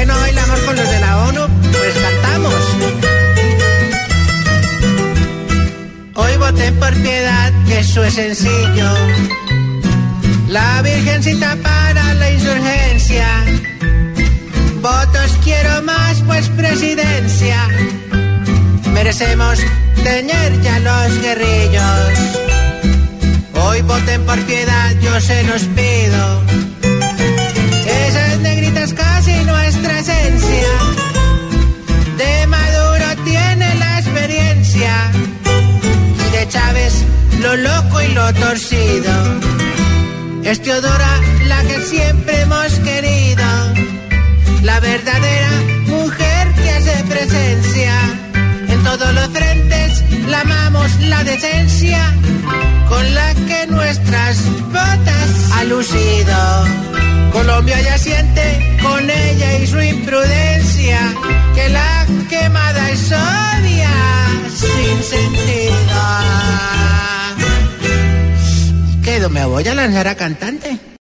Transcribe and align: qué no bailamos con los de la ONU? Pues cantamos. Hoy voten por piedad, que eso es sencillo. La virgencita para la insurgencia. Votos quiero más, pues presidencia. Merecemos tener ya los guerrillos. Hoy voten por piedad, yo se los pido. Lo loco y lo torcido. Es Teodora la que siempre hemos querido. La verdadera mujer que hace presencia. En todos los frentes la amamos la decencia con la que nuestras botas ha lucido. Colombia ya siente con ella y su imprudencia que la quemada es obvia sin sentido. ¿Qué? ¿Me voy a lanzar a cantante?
qué 0.00 0.06
no 0.06 0.18
bailamos 0.18 0.60
con 0.60 0.76
los 0.76 0.88
de 0.88 1.00
la 1.00 1.18
ONU? 1.28 1.46
Pues 1.72 1.94
cantamos. 2.06 2.62
Hoy 6.14 6.36
voten 6.38 6.74
por 6.78 6.92
piedad, 6.94 7.52
que 7.66 7.78
eso 7.80 8.04
es 8.04 8.14
sencillo. 8.14 8.90
La 10.48 10.80
virgencita 10.82 11.56
para 11.62 12.14
la 12.14 12.30
insurgencia. 12.30 13.28
Votos 14.80 15.38
quiero 15.44 15.82
más, 15.82 16.22
pues 16.26 16.48
presidencia. 16.48 17.68
Merecemos 18.94 19.58
tener 20.02 20.60
ya 20.62 20.78
los 20.80 21.20
guerrillos. 21.20 22.10
Hoy 23.54 23.82
voten 23.82 24.24
por 24.24 24.38
piedad, 24.46 24.92
yo 25.02 25.20
se 25.20 25.42
los 25.42 25.62
pido. 25.78 26.69
Lo 37.40 37.56
loco 37.56 38.00
y 38.02 38.08
lo 38.08 38.32
torcido. 38.34 39.12
Es 40.44 40.60
Teodora 40.62 41.20
la 41.46 41.62
que 41.62 41.80
siempre 41.82 42.40
hemos 42.42 42.72
querido. 42.80 43.44
La 44.62 44.78
verdadera 44.80 45.50
mujer 45.86 46.48
que 46.54 46.70
hace 46.70 47.04
presencia. 47.04 47.94
En 48.68 48.82
todos 48.84 49.14
los 49.14 49.28
frentes 49.28 50.04
la 50.28 50.40
amamos 50.40 51.00
la 51.00 51.24
decencia 51.24 52.14
con 52.88 53.14
la 53.14 53.34
que 53.34 53.66
nuestras 53.68 54.36
botas 54.66 55.30
ha 55.56 55.64
lucido. 55.64 56.38
Colombia 57.32 57.80
ya 57.80 57.96
siente 57.96 58.78
con 58.82 59.08
ella 59.08 59.58
y 59.58 59.66
su 59.66 59.80
imprudencia 59.80 61.00
que 61.54 61.68
la 61.70 62.06
quemada 62.28 62.90
es 62.90 63.12
obvia 63.12 63.92
sin 64.54 65.02
sentido. 65.02 65.89
¿Qué? 69.02 69.28
¿Me 69.28 69.44
voy 69.46 69.66
a 69.66 69.74
lanzar 69.74 70.08
a 70.08 70.14
cantante? 70.14 70.89